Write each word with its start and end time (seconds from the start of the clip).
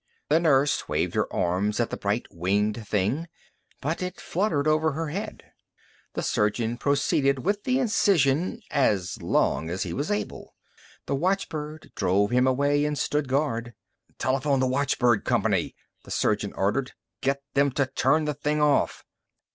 The 0.29 0.39
nurse 0.39 0.89
waved 0.89 1.13
her 1.13 1.31
arms 1.31 1.79
at 1.79 1.91
the 1.91 1.95
bright 1.95 2.25
winged 2.31 2.87
thing, 2.87 3.27
but 3.81 4.01
it 4.01 4.19
fluttered 4.19 4.67
over 4.67 4.93
her 4.93 5.09
head. 5.09 5.43
The 6.15 6.23
surgeon 6.23 6.77
proceeded 6.79 7.45
with 7.45 7.65
the 7.65 7.77
incision 7.77 8.63
as 8.71 9.21
long 9.21 9.69
as 9.69 9.83
he 9.83 9.93
was 9.93 10.09
able. 10.09 10.55
The 11.05 11.13
watchbird 11.13 11.91
drove 11.93 12.31
him 12.31 12.47
away 12.47 12.83
and 12.83 12.97
stood 12.97 13.27
guard. 13.27 13.75
"Telephone 14.17 14.59
the 14.59 14.65
watchbird 14.65 15.23
company!" 15.23 15.75
the 16.03 16.09
surgeon 16.09 16.51
ordered. 16.53 16.93
"Get 17.21 17.43
them 17.53 17.69
to 17.73 17.85
turn 17.85 18.25
the 18.25 18.33
thing 18.33 18.59
off." 18.59 19.05